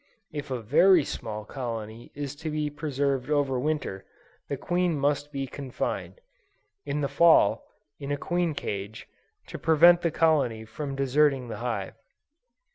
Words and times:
If 0.31 0.49
a 0.49 0.59
very 0.63 1.03
small 1.05 1.45
colony 1.45 2.11
is 2.15 2.35
to 2.37 2.49
be 2.49 2.71
preserved 2.71 3.29
over 3.29 3.59
Winter, 3.59 4.03
the 4.49 4.57
queen 4.57 4.97
must 4.99 5.31
be 5.31 5.45
confined, 5.45 6.21
in 6.87 7.01
the 7.01 7.07
Fall, 7.07 7.63
in 7.99 8.11
a 8.11 8.17
queen 8.17 8.55
cage, 8.55 9.05
to 9.45 9.59
prevent 9.59 10.01
the 10.01 10.09
colony 10.09 10.65
from 10.65 10.95
deserting 10.95 11.49
the 11.49 11.57
hive. 11.57 11.93